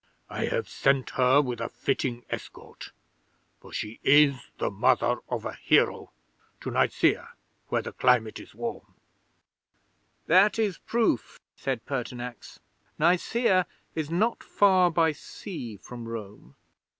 I 0.31 0.45
have 0.47 0.67
sent 0.67 1.11
her 1.11 1.41
with 1.43 1.61
a 1.61 1.69
fitting 1.69 2.25
escort, 2.31 2.89
for 3.59 3.71
she 3.71 3.99
is 4.01 4.49
the 4.57 4.71
mother 4.71 5.17
of 5.29 5.45
a 5.45 5.53
hero, 5.53 6.09
to 6.61 6.71
Nicaea, 6.71 7.33
where 7.67 7.83
the 7.83 7.91
climate 7.91 8.39
is 8.39 8.53
warm_.' 8.53 8.95
'"That 10.25 10.57
is 10.57 10.79
proof," 10.79 11.39
said 11.55 11.85
Pertinax. 11.85 12.57
"Nicaea 12.97 13.67
is 13.93 14.09
not 14.09 14.43
far 14.43 14.89
by 14.89 15.11
sea 15.11 15.77
from 15.77 16.07
Rome. 16.07 16.55